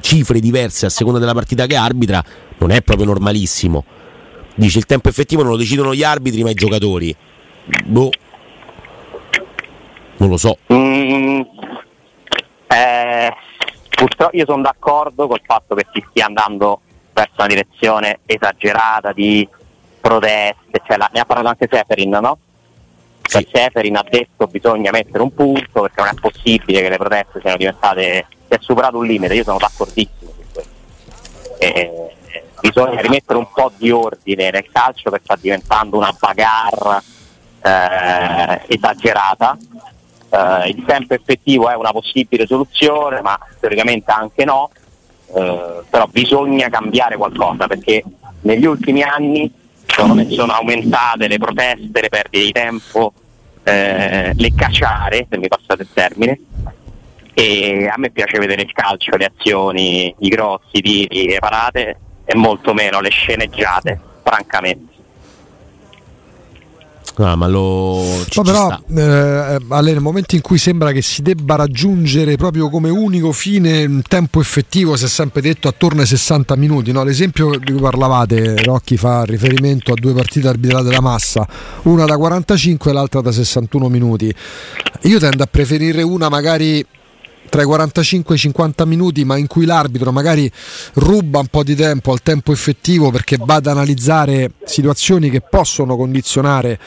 [0.00, 2.22] cifre diverse a seconda della partita che arbitra,
[2.58, 3.84] non è proprio normalissimo.
[4.56, 7.14] Dice il tempo effettivo non lo decidono gli arbitri, ma i giocatori.
[7.86, 8.10] Boh.
[10.16, 10.58] Non lo so.
[10.72, 11.40] Mm,
[12.68, 13.32] eh
[13.94, 16.80] Purtroppo io sono d'accordo col fatto che si stia andando
[17.12, 19.48] verso una direzione esagerata di
[20.00, 22.38] proteste, cioè la, ne ha parlato anche Seferin, no?
[23.22, 23.48] Cioè sì.
[23.52, 27.40] Seferin ha detto che bisogna mettere un punto perché non è possibile che le proteste
[27.40, 30.72] siano diventate, si è superato un limite, io sono d'accordissimo su questo.
[31.58, 32.14] E,
[32.60, 37.02] bisogna rimettere un po' di ordine nel calcio che sta diventando una bagarre
[37.62, 39.56] eh, esagerata
[40.34, 44.70] eh, il tempo effettivo è una possibile soluzione, ma teoricamente anche no,
[45.34, 48.02] eh, però bisogna cambiare qualcosa perché
[48.42, 49.52] negli ultimi anni
[49.86, 53.12] sono, sono aumentate le proteste, le perdite di tempo,
[53.62, 56.40] eh, le cacciare, se mi passate il termine,
[57.32, 62.34] e a me piace vedere il calcio, le azioni, i grossi, tiri, le parate e
[62.34, 64.93] molto meno le sceneggiate, francamente.
[67.16, 68.02] Ah, ma lo.
[68.28, 72.68] Ci, no, però, eh, Ale, nel momento in cui sembra che si debba raggiungere proprio
[72.68, 76.90] come unico fine un tempo effettivo, si è sempre detto attorno ai 60 minuti.
[76.90, 77.04] No?
[77.04, 81.46] L'esempio di cui parlavate, Rocchi fa riferimento a due partite arbitrate da massa,
[81.82, 84.34] una da 45 e l'altra da 61 minuti.
[85.02, 86.84] Io tendo a preferire una magari
[87.54, 90.50] tra i 45 e i 50 minuti, ma in cui l'arbitro magari
[90.94, 95.94] ruba un po' di tempo al tempo effettivo perché va ad analizzare situazioni che possono
[95.94, 96.80] condizionare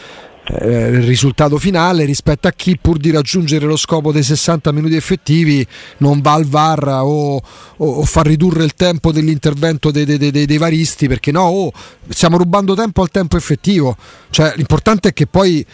[0.44, 4.96] eh, il risultato finale rispetto a chi pur di raggiungere lo scopo dei 60 minuti
[4.98, 5.66] effettivi
[6.00, 7.42] non va al VAR o, o,
[7.78, 11.72] o fa ridurre il tempo dell'intervento dei, dei, dei, dei varisti perché no, oh,
[12.10, 13.96] stiamo rubando tempo al tempo effettivo.
[14.30, 15.66] Cioè, l'importante è che poi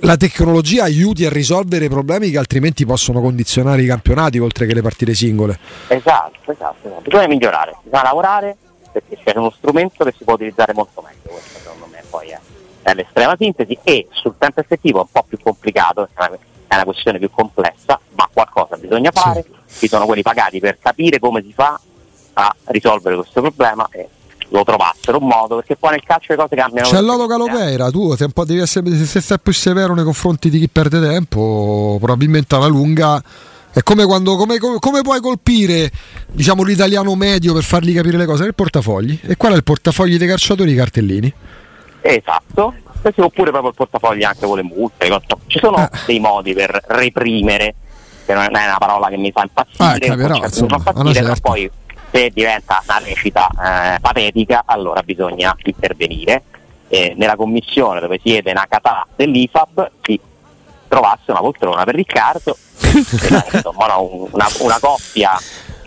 [0.00, 4.82] la tecnologia aiuti a risolvere problemi che altrimenti possono condizionare i campionati oltre che le
[4.82, 5.58] partite singole.
[5.88, 7.00] Esatto, esatto, esatto.
[7.02, 8.56] bisogna migliorare, bisogna lavorare
[8.92, 12.38] perché c'è uno strumento che si può utilizzare molto meglio, questo secondo me poi è,
[12.82, 16.74] è l'estrema sintesi e sul tempo effettivo è un po' più complicato, è una, è
[16.74, 19.80] una questione più complessa, ma qualcosa bisogna fare, sì.
[19.80, 21.80] ci sono quelli pagati per capire come si fa
[22.32, 24.08] a risolvere questo problema e
[24.50, 26.88] lo trovassero un modo, perché poi nel calcio le cose cambiano.
[26.88, 30.50] C'è Lodo Calopeira, tu sei un po' devi essere, se stai più severo nei confronti
[30.50, 33.22] di chi perde tempo, probabilmente alla lunga
[33.72, 35.90] è come quando come, come, come, puoi colpire
[36.32, 38.42] diciamo, l'italiano medio per fargli capire le cose?
[38.42, 39.20] Nel portafogli.
[39.22, 40.72] E qual è il portafogli dei calciatori?
[40.72, 41.32] I cartellini.
[42.00, 42.74] Esatto.
[43.02, 45.08] Oppure proprio il portafogli anche con le multe.
[45.46, 45.88] Ci sono eh.
[46.04, 47.74] dei modi per reprimere,
[48.26, 51.40] che non è una parola che mi fa impazzire, ah, però, insomma, impazzire, certo.
[51.40, 51.70] poi
[52.10, 56.42] se diventa una recita eh, patetica allora bisogna intervenire.
[56.88, 60.20] Eh, nella commissione dove siede Nakata dell'IFAB si
[60.88, 62.56] trovasse una poltrona per Riccardo,
[63.52, 65.38] insomma, una, una coppia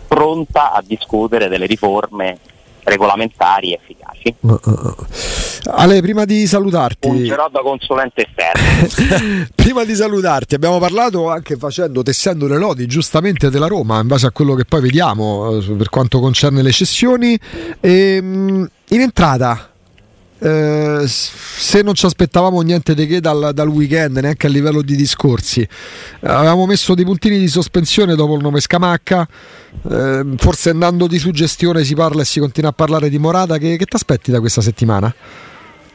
[0.08, 2.38] pronta a discutere delle riforme
[2.84, 4.34] regolamentari efficaci.
[4.40, 5.06] Uh, uh, uh.
[5.66, 9.46] Ale, prima di salutarti, fungerò da consulente esterno.
[9.54, 14.26] prima di salutarti, abbiamo parlato anche facendo, tessendo le lodi giustamente della Roma, in base
[14.26, 17.38] a quello che poi vediamo eh, per quanto concerne le cessioni.
[17.80, 19.73] E, ehm, in entrata,
[20.44, 24.94] eh, se non ci aspettavamo niente di che dal, dal, weekend, neanche a livello di
[24.94, 25.66] discorsi,
[26.20, 29.26] avevamo messo dei puntini di sospensione dopo il nome Scamacca.
[29.90, 33.56] Eh, forse andando di suggestione si parla e si continua a parlare di Morata.
[33.56, 35.14] Che, che ti aspetti da questa settimana?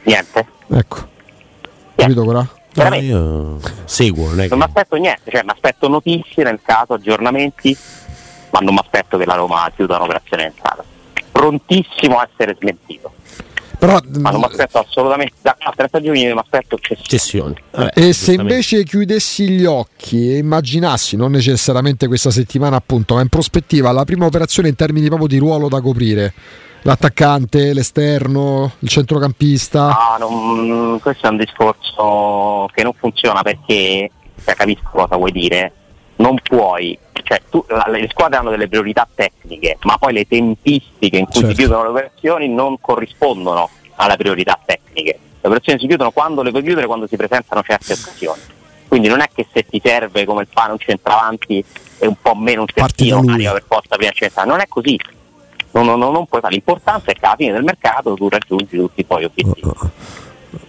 [0.02, 0.46] Niente.
[0.68, 1.94] Ecco, niente.
[1.94, 2.48] capito Cora?
[2.72, 7.76] No, io seguo, non, non mi aspetto niente, cioè mi aspetto notizie nel caso, aggiornamenti,
[8.50, 10.82] ma non mi aspetto che la Roma chiuda un'operazione entrata.
[11.30, 13.12] Prontissimo a essere smentito.
[13.80, 17.54] Però, ma non mi aspetto assolutamente da tre stagioni non mi aspetto cessioni.
[17.70, 23.22] Eh, e se invece chiudessi gli occhi e immaginassi, non necessariamente questa settimana appunto, ma
[23.22, 26.34] in prospettiva la prima operazione in termini proprio di ruolo da coprire,
[26.82, 29.96] l'attaccante, l'esterno, il centrocampista?
[29.96, 34.10] Ah, non, questo è un discorso che non funziona perché,
[34.44, 35.72] cioè, capisco cosa vuoi dire,
[36.16, 36.98] non puoi
[37.30, 41.48] cioè, tu, le squadre hanno delle priorità tecniche, ma poi le tempistiche in cui certo.
[41.50, 45.16] si chiudono le operazioni non corrispondono alle priorità tecniche.
[45.40, 48.40] Le operazioni si chiudono quando le puoi chiudere, quando si presentano certe occasioni.
[48.88, 51.64] Quindi non è che se ti serve come il pane un centravanti
[51.98, 54.98] e un po' meno un terzino arriva per forza prima centrale, non è così.
[55.70, 56.54] Non, non, non, puoi fare.
[56.54, 59.72] L'importante è che alla fine del mercato tu raggiungi tutti i tuoi obiettivi.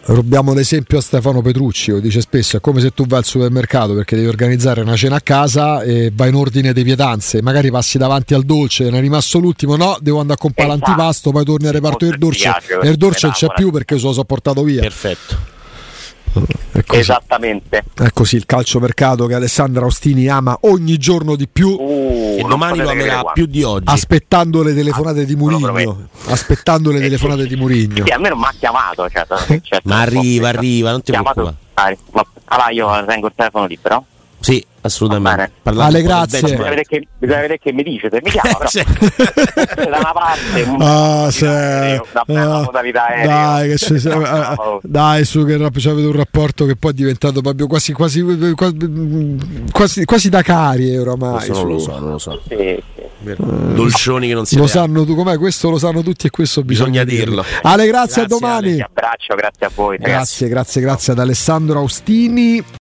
[0.06, 3.94] Rubiamo l'esempio a Stefano Petrucci, lo dice spesso, è come se tu vai al supermercato
[3.96, 7.98] perché devi organizzare una cena a casa e vai in ordine di pietanze, magari passi
[7.98, 10.86] davanti al dolce, ne è rimasto l'ultimo, no, devo andare a comprare esatto.
[10.86, 14.06] l'antipasto, poi torni al reparto del dolce e il dolce non c'è più perché se
[14.06, 14.82] lo so portato via.
[14.82, 15.51] Perfetto.
[16.72, 17.00] È così.
[17.00, 17.84] Esattamente.
[17.94, 21.70] È così il calciomercato che Alessandra Ostini ama ogni giorno di più.
[21.70, 23.86] Uh, e domani lo amerà più di oggi.
[23.88, 26.08] Aspettando le telefonate ah, di Murigno.
[26.28, 28.06] Aspettando le eh, telefonate di Murigno.
[28.06, 29.10] Sì, a me non mi ha chiamato.
[29.10, 29.26] Cioè,
[29.62, 31.98] certo, ma arriva, arriva, non ti preoccupare.
[32.46, 34.06] Allora io tengo il telefono libero.
[34.42, 35.52] Sì, assolutamente.
[35.64, 36.42] Ale, grazie.
[36.42, 38.70] Bisogna vedere, che, bisogna vedere che mi dice, se mi chiama però.
[39.90, 41.48] da una parte un ah, se...
[41.48, 43.28] aereo, da una ah, modalità aereo.
[43.28, 47.42] Dai, che c'è, eh, dai, su che rap- avete un rapporto che poi è diventato
[47.42, 48.24] proprio quasi quasi,
[49.72, 51.46] quasi, quasi da cari oramai.
[51.46, 52.42] Questo non lo so, non lo so.
[52.48, 53.10] Sì, sì.
[53.24, 57.04] Dolcioni che non si lo sanno tu com'è questo lo sanno tutti e questo bisogna,
[57.04, 57.46] bisogna dirlo.
[57.62, 58.82] Ale grazie, grazie a domani Ale.
[58.82, 60.50] abbraccio grazie a voi grazie ragazzi.
[60.50, 62.64] grazie grazie ad Alessandro Austini